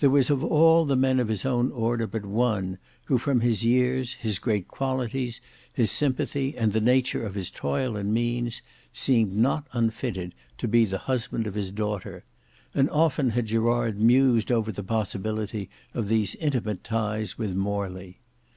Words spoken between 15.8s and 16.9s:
of these intimate